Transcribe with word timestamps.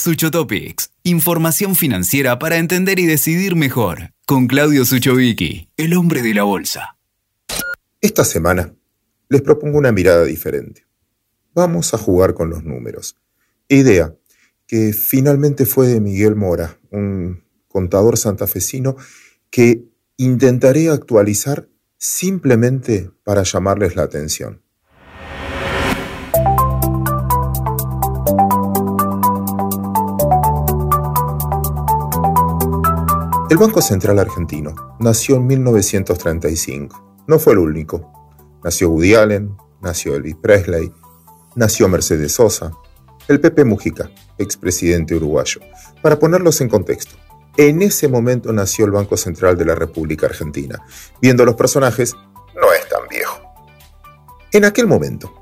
Suchotopics, 0.00 0.92
información 1.02 1.76
financiera 1.76 2.38
para 2.38 2.56
entender 2.56 2.98
y 2.98 3.04
decidir 3.04 3.54
mejor, 3.54 4.14
con 4.24 4.46
Claudio 4.46 4.86
Suchovicki, 4.86 5.68
el 5.76 5.94
hombre 5.94 6.22
de 6.22 6.32
la 6.32 6.42
bolsa. 6.44 6.96
Esta 8.00 8.24
semana 8.24 8.74
les 9.28 9.42
propongo 9.42 9.76
una 9.76 9.92
mirada 9.92 10.24
diferente. 10.24 10.86
Vamos 11.54 11.92
a 11.92 11.98
jugar 11.98 12.32
con 12.32 12.48
los 12.48 12.64
números. 12.64 13.16
Idea 13.68 14.14
que 14.66 14.94
finalmente 14.94 15.66
fue 15.66 15.88
de 15.88 16.00
Miguel 16.00 16.34
Mora, 16.34 16.78
un 16.90 17.44
contador 17.68 18.16
santafesino 18.16 18.96
que 19.50 19.84
intentaré 20.16 20.88
actualizar 20.88 21.68
simplemente 21.98 23.10
para 23.22 23.42
llamarles 23.42 23.96
la 23.96 24.04
atención. 24.04 24.62
El 33.50 33.56
Banco 33.56 33.82
Central 33.82 34.20
Argentino 34.20 34.96
nació 35.00 35.34
en 35.34 35.48
1935. 35.48 37.24
No 37.26 37.40
fue 37.40 37.54
el 37.54 37.58
único. 37.58 38.12
Nació 38.62 38.90
Woody 38.90 39.16
Allen, 39.16 39.56
nació 39.82 40.14
Elvis 40.14 40.36
Presley, 40.36 40.92
nació 41.56 41.88
Mercedes 41.88 42.30
Sosa, 42.30 42.70
el 43.26 43.40
Pepe 43.40 43.64
Mujica, 43.64 44.08
expresidente 44.38 45.16
uruguayo. 45.16 45.60
Para 46.00 46.20
ponerlos 46.20 46.60
en 46.60 46.68
contexto, 46.68 47.16
en 47.56 47.82
ese 47.82 48.06
momento 48.06 48.52
nació 48.52 48.84
el 48.84 48.92
Banco 48.92 49.16
Central 49.16 49.58
de 49.58 49.64
la 49.64 49.74
República 49.74 50.26
Argentina. 50.26 50.80
Viendo 51.20 51.44
los 51.44 51.56
personajes, 51.56 52.14
no 52.54 52.72
es 52.72 52.88
tan 52.88 53.08
viejo. 53.08 53.40
En 54.52 54.64
aquel 54.64 54.86
momento, 54.86 55.39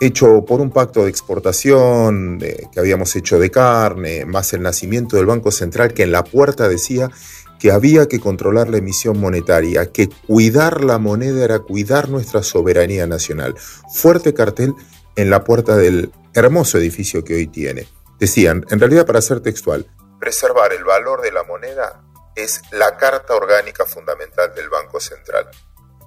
hecho 0.00 0.44
por 0.44 0.60
un 0.60 0.70
pacto 0.70 1.04
de 1.04 1.10
exportación 1.10 2.38
que 2.38 2.80
habíamos 2.80 3.14
hecho 3.16 3.38
de 3.38 3.50
carne, 3.50 4.24
más 4.24 4.52
el 4.52 4.62
nacimiento 4.62 5.16
del 5.16 5.26
Banco 5.26 5.50
Central 5.50 5.92
que 5.92 6.04
en 6.04 6.12
la 6.12 6.24
puerta 6.24 6.68
decía 6.68 7.10
que 7.58 7.72
había 7.72 8.06
que 8.06 8.20
controlar 8.20 8.68
la 8.68 8.78
emisión 8.78 9.18
monetaria, 9.18 9.90
que 9.90 10.08
cuidar 10.08 10.84
la 10.84 10.98
moneda 10.98 11.44
era 11.44 11.58
cuidar 11.58 12.08
nuestra 12.08 12.42
soberanía 12.42 13.06
nacional. 13.06 13.56
Fuerte 13.92 14.32
cartel 14.32 14.74
en 15.16 15.30
la 15.30 15.42
puerta 15.42 15.76
del 15.76 16.12
hermoso 16.34 16.78
edificio 16.78 17.24
que 17.24 17.34
hoy 17.34 17.48
tiene. 17.48 17.88
Decían, 18.20 18.64
en 18.70 18.78
realidad 18.78 19.06
para 19.06 19.20
ser 19.20 19.40
textual, 19.40 19.86
preservar 20.20 20.72
el 20.72 20.84
valor 20.84 21.22
de 21.22 21.32
la 21.32 21.42
moneda 21.42 22.04
es 22.36 22.62
la 22.70 22.96
carta 22.96 23.34
orgánica 23.34 23.84
fundamental 23.84 24.54
del 24.54 24.68
Banco 24.68 25.00
Central. 25.00 25.48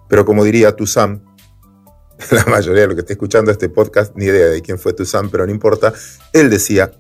Pero 0.08 0.26
como 0.26 0.44
diría 0.44 0.76
Tuzán, 0.76 1.24
la 2.32 2.46
mayoría 2.46 2.82
de 2.82 2.88
los 2.88 2.96
que 2.96 3.02
está 3.02 3.14
escuchando 3.14 3.52
este 3.52 3.70
podcast, 3.70 4.16
ni 4.16 4.26
idea 4.26 4.48
de 4.48 4.62
quién 4.62 4.78
fue 4.78 4.94
Tuzán, 4.94 5.30
pero 5.30 5.46
no 5.46 5.52
importa, 5.52 5.94
él 6.34 6.50
decía, 6.50 6.92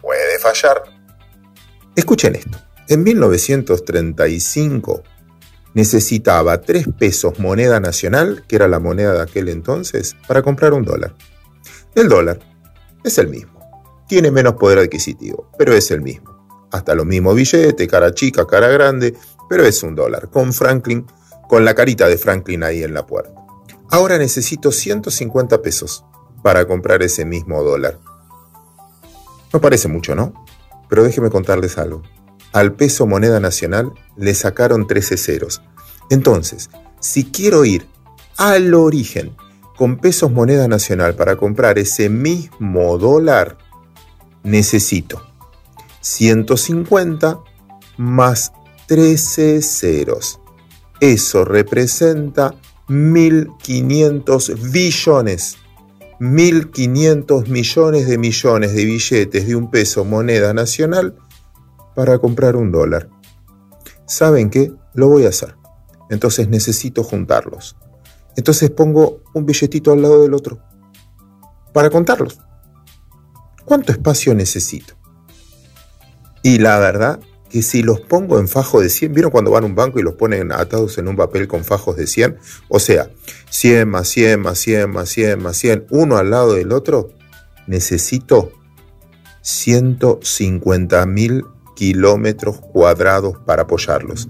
puede 0.00 0.38
fallar. 0.38 0.82
Escuchen 1.94 2.36
esto, 2.36 2.58
en 2.88 3.02
1935 3.02 5.02
necesitaba 5.74 6.60
3 6.60 6.88
pesos 6.98 7.38
moneda 7.38 7.80
nacional, 7.80 8.44
que 8.48 8.56
era 8.56 8.68
la 8.68 8.78
moneda 8.78 9.14
de 9.14 9.22
aquel 9.22 9.48
entonces, 9.48 10.16
para 10.26 10.42
comprar 10.42 10.72
un 10.72 10.84
dólar. 10.84 11.14
El 11.94 12.08
dólar 12.08 12.38
es 13.04 13.18
el 13.18 13.28
mismo, 13.28 13.60
tiene 14.08 14.30
menos 14.30 14.54
poder 14.54 14.78
adquisitivo, 14.78 15.50
pero 15.58 15.72
es 15.72 15.90
el 15.90 16.00
mismo. 16.00 16.36
Hasta 16.70 16.94
lo 16.94 17.04
mismo 17.04 17.34
billete, 17.34 17.86
cara 17.86 18.12
chica, 18.12 18.46
cara 18.46 18.68
grande, 18.68 19.14
pero 19.48 19.64
es 19.64 19.82
un 19.82 19.94
dólar, 19.94 20.28
con 20.30 20.52
Franklin, 20.52 21.06
con 21.48 21.64
la 21.64 21.74
carita 21.74 22.08
de 22.08 22.18
Franklin 22.18 22.62
ahí 22.62 22.82
en 22.82 22.92
la 22.92 23.06
puerta. 23.06 23.47
Ahora 23.90 24.18
necesito 24.18 24.70
150 24.70 25.62
pesos 25.62 26.04
para 26.42 26.66
comprar 26.66 27.02
ese 27.02 27.24
mismo 27.24 27.62
dólar. 27.62 27.98
No 29.52 29.60
parece 29.60 29.88
mucho, 29.88 30.14
¿no? 30.14 30.32
Pero 30.88 31.02
déjeme 31.02 31.30
contarles 31.30 31.78
algo. 31.78 32.02
Al 32.52 32.74
peso 32.74 33.06
moneda 33.06 33.40
nacional 33.40 33.92
le 34.16 34.34
sacaron 34.34 34.86
13 34.86 35.16
ceros. 35.16 35.62
Entonces, 36.10 36.70
si 37.00 37.24
quiero 37.24 37.64
ir 37.64 37.86
al 38.36 38.74
origen 38.74 39.36
con 39.76 39.98
pesos 39.98 40.30
moneda 40.30 40.68
nacional 40.68 41.14
para 41.14 41.36
comprar 41.36 41.78
ese 41.78 42.08
mismo 42.08 42.98
dólar, 42.98 43.58
necesito 44.42 45.22
150 46.00 47.38
más 47.96 48.52
13 48.86 49.62
ceros. 49.62 50.40
Eso 51.00 51.44
representa 51.44 52.54
1.500 52.88 54.72
billones, 54.72 55.56
1.500 56.20 57.48
millones 57.48 58.08
de 58.08 58.18
millones 58.18 58.74
de 58.74 58.84
billetes 58.84 59.46
de 59.46 59.56
un 59.56 59.70
peso 59.70 60.04
moneda 60.04 60.54
nacional 60.54 61.14
para 61.94 62.18
comprar 62.18 62.56
un 62.56 62.72
dólar. 62.72 63.10
¿Saben 64.06 64.50
qué? 64.50 64.72
Lo 64.94 65.08
voy 65.08 65.26
a 65.26 65.28
hacer. 65.28 65.54
Entonces 66.10 66.48
necesito 66.48 67.04
juntarlos. 67.04 67.76
Entonces 68.36 68.70
pongo 68.70 69.22
un 69.34 69.44
billetito 69.44 69.92
al 69.92 70.02
lado 70.02 70.22
del 70.22 70.32
otro 70.32 70.58
para 71.74 71.90
contarlos. 71.90 72.40
¿Cuánto 73.64 73.92
espacio 73.92 74.34
necesito? 74.34 74.94
Y 76.42 76.58
la 76.58 76.78
verdad 76.78 77.20
que 77.48 77.62
si 77.62 77.82
los 77.82 78.00
pongo 78.00 78.38
en 78.38 78.48
fajos 78.48 78.82
de 78.82 78.88
100, 78.88 79.12
¿vieron 79.12 79.30
cuando 79.30 79.50
van 79.50 79.64
a 79.64 79.66
un 79.66 79.74
banco 79.74 79.98
y 79.98 80.02
los 80.02 80.14
ponen 80.14 80.52
atados 80.52 80.98
en 80.98 81.08
un 81.08 81.16
papel 81.16 81.48
con 81.48 81.64
fajos 81.64 81.96
de 81.96 82.06
100? 82.06 82.38
O 82.68 82.78
sea, 82.78 83.10
100 83.50 83.88
más 83.88 84.08
100 84.08 84.40
más 84.40 84.58
100 84.58 84.90
más 84.90 85.08
100 85.08 85.42
más 85.42 85.56
100, 85.56 85.86
uno 85.90 86.16
al 86.16 86.30
lado 86.30 86.54
del 86.54 86.72
otro, 86.72 87.10
necesito 87.66 88.52
150 89.42 91.06
mil 91.06 91.44
kilómetros 91.74 92.60
cuadrados 92.60 93.38
para 93.46 93.62
apoyarlos. 93.62 94.28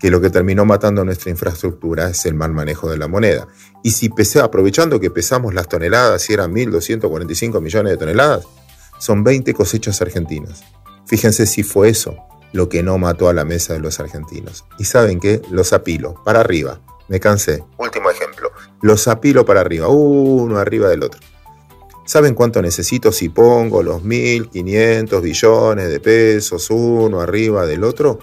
que 0.00 0.10
lo 0.10 0.20
que 0.20 0.30
terminó 0.30 0.64
matando 0.64 1.04
nuestra 1.04 1.30
infraestructura 1.30 2.10
es 2.10 2.26
el 2.26 2.34
mal 2.34 2.52
manejo 2.52 2.90
de 2.90 2.98
la 2.98 3.06
moneda. 3.06 3.46
Y 3.84 3.92
si 3.92 4.08
pesé, 4.08 4.40
aprovechando 4.40 4.98
que 4.98 5.12
pesamos 5.12 5.54
las 5.54 5.68
toneladas, 5.68 6.28
y 6.28 6.32
eran 6.32 6.52
1.245 6.52 7.60
millones 7.60 7.92
de 7.92 7.98
toneladas, 7.98 8.48
son 8.98 9.22
20 9.22 9.54
cosechas 9.54 10.02
argentinas. 10.02 10.64
Fíjense 11.06 11.46
si 11.46 11.62
fue 11.62 11.90
eso 11.90 12.16
lo 12.52 12.68
que 12.68 12.82
no 12.82 12.98
mató 12.98 13.28
a 13.28 13.32
la 13.32 13.44
mesa 13.44 13.74
de 13.74 13.78
los 13.78 14.00
argentinos. 14.00 14.64
Y 14.76 14.86
saben 14.86 15.20
qué, 15.20 15.40
los 15.52 15.72
apilo, 15.72 16.20
para 16.24 16.40
arriba. 16.40 16.80
Me 17.06 17.20
cansé. 17.20 17.62
Último 17.78 18.10
ejemplo 18.10 18.27
los 18.82 19.08
apilo 19.08 19.44
para 19.44 19.60
arriba, 19.60 19.88
uno 19.88 20.58
arriba 20.58 20.88
del 20.88 21.02
otro. 21.02 21.20
¿Saben 22.04 22.34
cuánto 22.34 22.62
necesito 22.62 23.12
si 23.12 23.28
pongo 23.28 23.82
los 23.82 24.02
1.500 24.02 25.20
billones 25.20 25.88
de 25.90 26.00
pesos 26.00 26.70
uno 26.70 27.20
arriba 27.20 27.66
del 27.66 27.84
otro? 27.84 28.18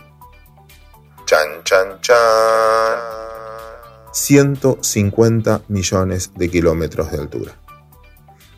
Chan, 1.26 1.64
chan, 1.64 2.02
chan. 2.02 2.16
150 4.12 5.62
millones 5.68 6.32
de 6.36 6.50
kilómetros 6.50 7.12
de 7.12 7.20
altura. 7.20 7.52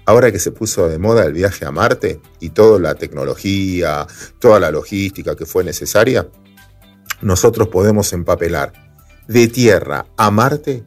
Ahora 0.06 0.32
que 0.32 0.40
se 0.40 0.52
puso 0.52 0.88
de 0.88 0.98
moda 0.98 1.26
el 1.26 1.34
viaje 1.34 1.66
a 1.66 1.72
Marte 1.72 2.22
y 2.40 2.52
toda 2.52 2.80
la 2.80 2.96
tecnología, 2.96 4.08
toda 4.40 4.62
la 4.62 4.72
logística 4.72 5.36
que 5.36 5.46
fue 5.46 5.66
necesaria, 5.66 6.30
nosotros 7.22 7.68
podemos 7.68 8.14
empapelar 8.14 8.72
de 9.28 9.50
Tierra 9.50 10.06
a 10.16 10.32
Marte 10.32 10.86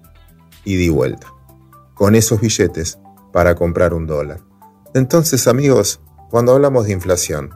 y 0.65 0.77
de 0.77 0.91
vuelta, 0.91 1.33
con 1.95 2.15
esos 2.15 2.41
billetes 2.41 2.99
para 3.33 3.55
comprar 3.55 3.95
un 3.95 4.07
dólar. 4.07 4.41
Entonces, 4.95 5.47
amigos, 5.47 6.01
cuando 6.31 6.53
hablamos 6.53 6.87
de 6.87 6.93
inflación, 6.93 7.51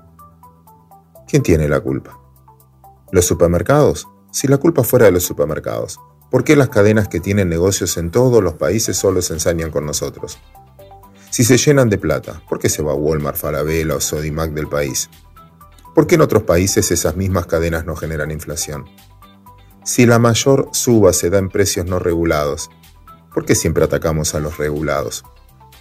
¿quién 1.26 1.42
tiene 1.42 1.68
la 1.68 1.80
culpa? 1.80 2.18
¿Los 3.10 3.26
supermercados? 3.26 4.08
Si 4.32 4.48
la 4.48 4.58
culpa 4.58 4.82
fuera 4.82 5.06
de 5.06 5.12
los 5.12 5.24
supermercados, 5.24 6.00
¿por 6.30 6.44
qué 6.44 6.56
las 6.56 6.68
cadenas 6.68 7.08
que 7.08 7.20
tienen 7.20 7.48
negocios 7.48 7.96
en 7.96 8.10
todos 8.10 8.42
los 8.42 8.54
países 8.54 8.96
solo 8.96 9.22
se 9.22 9.34
ensañan 9.34 9.70
con 9.70 9.86
nosotros? 9.86 10.38
Si 11.30 11.44
se 11.44 11.56
llenan 11.56 11.90
de 11.90 11.98
plata, 11.98 12.42
¿por 12.48 12.58
qué 12.58 12.68
se 12.68 12.82
va 12.82 12.94
Walmart, 12.94 13.36
Falabella 13.36 13.96
o 13.96 14.00
Sodimac 14.00 14.52
del 14.52 14.68
país? 14.68 15.10
¿Por 15.94 16.06
qué 16.06 16.16
en 16.16 16.22
otros 16.22 16.42
países 16.42 16.90
esas 16.90 17.16
mismas 17.16 17.46
cadenas 17.46 17.84
no 17.84 17.94
generan 17.94 18.30
inflación? 18.30 18.84
Si 19.84 20.06
la 20.06 20.18
mayor 20.18 20.70
suba 20.72 21.12
se 21.12 21.30
da 21.30 21.38
en 21.38 21.48
precios 21.48 21.86
no 21.86 21.98
regulados, 21.98 22.70
¿por 23.34 23.44
qué 23.44 23.54
siempre 23.54 23.84
atacamos 23.84 24.34
a 24.34 24.40
los 24.40 24.56
regulados? 24.56 25.24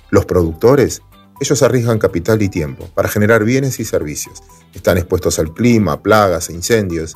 Los 0.10 0.26
productores, 0.26 1.02
ellos 1.40 1.64
arriesgan 1.64 2.00
capital 2.00 2.42
y 2.42 2.50
tiempo 2.50 2.90
para 2.94 3.08
generar 3.08 3.46
bienes 3.46 3.80
y 3.80 3.86
servicios. 3.86 4.44
Están 4.74 4.98
expuestos 4.98 5.40
al 5.40 5.54
clima, 5.54 6.02
plagas 6.02 6.50
e 6.50 6.54
incendios. 6.54 7.16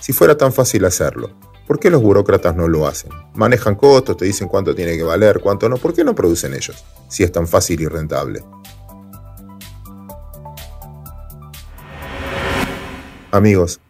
Si 0.00 0.12
fuera 0.12 0.36
tan 0.36 0.52
fácil 0.52 0.84
hacerlo, 0.84 1.34
¿Por 1.68 1.78
qué 1.78 1.90
los 1.90 2.00
burócratas 2.00 2.56
no 2.56 2.66
lo 2.66 2.86
hacen? 2.86 3.10
Manejan 3.34 3.74
costos, 3.74 4.16
te 4.16 4.24
dicen 4.24 4.48
cuánto 4.48 4.74
tiene 4.74 4.96
que 4.96 5.02
valer, 5.02 5.38
cuánto 5.38 5.68
no. 5.68 5.76
¿Por 5.76 5.92
qué 5.92 6.02
no 6.02 6.14
producen 6.14 6.54
ellos? 6.54 6.82
Si 7.10 7.24
es 7.24 7.30
tan 7.30 7.46
fácil 7.46 7.78
y 7.82 7.86
rentable. 7.86 8.42
Amigos, 13.30 13.80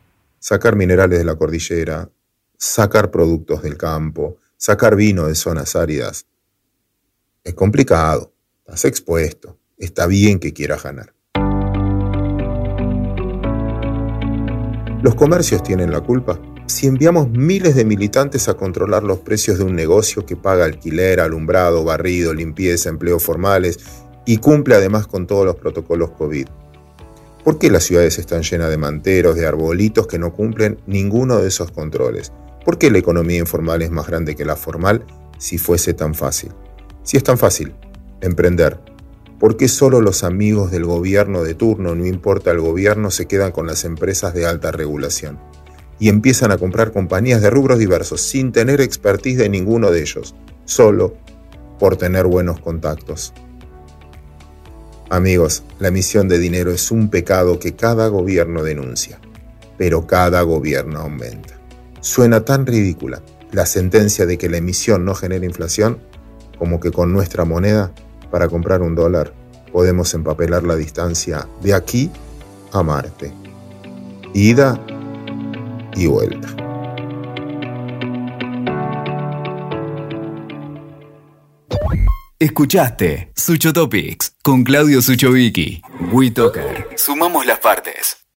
sacar 0.40 0.74
minerales 0.74 1.20
de 1.20 1.24
la 1.24 1.36
cordillera, 1.36 2.10
sacar 2.56 3.12
productos 3.12 3.62
del 3.62 3.76
campo, 3.76 4.38
sacar 4.58 4.94
vino 4.94 5.26
de 5.26 5.34
zonas 5.34 5.74
áridas, 5.74 6.26
es 7.42 7.54
complicado, 7.54 8.34
estás 8.58 8.84
expuesto, 8.84 9.56
está 9.78 10.06
bien 10.06 10.38
que 10.38 10.52
quieras 10.52 10.82
ganar. 10.82 11.14
¿Los 15.02 15.14
comercios 15.14 15.62
tienen 15.62 15.90
la 15.90 16.02
culpa? 16.02 16.38
si 16.68 16.86
enviamos 16.86 17.30
miles 17.30 17.74
de 17.74 17.84
militantes 17.86 18.46
a 18.48 18.54
controlar 18.54 19.02
los 19.02 19.20
precios 19.20 19.58
de 19.58 19.64
un 19.64 19.74
negocio 19.74 20.26
que 20.26 20.36
paga 20.36 20.66
alquiler, 20.66 21.18
alumbrado, 21.18 21.82
barrido, 21.82 22.34
limpieza, 22.34 22.90
empleos 22.90 23.22
formales 23.22 23.78
y 24.26 24.36
cumple 24.36 24.74
además 24.74 25.06
con 25.06 25.26
todos 25.26 25.46
los 25.46 25.56
protocolos 25.56 26.10
COVID? 26.10 26.46
¿Por 27.42 27.58
qué 27.58 27.70
las 27.70 27.84
ciudades 27.84 28.18
están 28.18 28.42
llenas 28.42 28.68
de 28.68 28.76
manteros, 28.76 29.36
de 29.36 29.46
arbolitos 29.46 30.06
que 30.06 30.18
no 30.18 30.34
cumplen 30.34 30.78
ninguno 30.86 31.38
de 31.38 31.48
esos 31.48 31.70
controles? 31.70 32.32
¿Por 32.68 32.76
qué 32.76 32.90
la 32.90 32.98
economía 32.98 33.38
informal 33.38 33.80
es 33.80 33.90
más 33.90 34.06
grande 34.06 34.36
que 34.36 34.44
la 34.44 34.54
formal 34.54 35.02
si 35.38 35.56
fuese 35.56 35.94
tan 35.94 36.14
fácil? 36.14 36.52
Si 37.02 37.16
es 37.16 37.24
tan 37.24 37.38
fácil, 37.38 37.72
emprender. 38.20 38.78
¿Por 39.40 39.56
qué 39.56 39.68
solo 39.68 40.02
los 40.02 40.22
amigos 40.22 40.70
del 40.70 40.84
gobierno 40.84 41.44
de 41.44 41.54
turno, 41.54 41.94
no 41.94 42.04
importa 42.04 42.50
el 42.50 42.60
gobierno, 42.60 43.10
se 43.10 43.24
quedan 43.24 43.52
con 43.52 43.66
las 43.66 43.86
empresas 43.86 44.34
de 44.34 44.44
alta 44.44 44.70
regulación? 44.70 45.38
y 45.98 46.10
empiezan 46.10 46.52
a 46.52 46.58
comprar 46.58 46.92
compañías 46.92 47.40
de 47.40 47.48
rubros 47.48 47.78
diversos 47.78 48.20
sin 48.20 48.52
tener 48.52 48.82
expertise 48.82 49.38
de 49.38 49.48
ninguno 49.48 49.90
de 49.90 50.02
ellos, 50.02 50.34
solo 50.66 51.16
por 51.78 51.96
tener 51.96 52.26
buenos 52.26 52.60
contactos. 52.60 53.32
Amigos, 55.08 55.62
la 55.78 55.88
emisión 55.88 56.28
de 56.28 56.38
dinero 56.38 56.70
es 56.70 56.90
un 56.90 57.08
pecado 57.08 57.58
que 57.58 57.74
cada 57.74 58.08
gobierno 58.08 58.62
denuncia, 58.62 59.18
pero 59.78 60.06
cada 60.06 60.42
gobierno 60.42 61.00
aumenta. 61.00 61.57
Suena 62.00 62.44
tan 62.44 62.66
ridícula 62.66 63.22
la 63.52 63.66
sentencia 63.66 64.26
de 64.26 64.38
que 64.38 64.48
la 64.48 64.58
emisión 64.58 65.04
no 65.04 65.14
genera 65.14 65.44
inflación 65.44 65.98
como 66.58 66.80
que 66.80 66.90
con 66.90 67.12
nuestra 67.12 67.44
moneda, 67.44 67.92
para 68.30 68.48
comprar 68.48 68.82
un 68.82 68.94
dólar, 68.94 69.32
podemos 69.72 70.12
empapelar 70.12 70.64
la 70.64 70.76
distancia 70.76 71.48
de 71.62 71.72
aquí 71.72 72.10
a 72.72 72.82
Marte. 72.82 73.32
Ida 74.34 74.78
y 75.94 76.06
vuelta. 76.06 76.48
Escuchaste 82.40 83.32
Sucho 83.34 83.72
Topics 83.72 84.34
con 84.42 84.62
Claudio 84.62 85.02
Suchovicki. 85.02 85.82
WeToker. 86.12 86.88
Sumamos 86.96 87.46
las 87.46 87.58
partes. 87.58 88.18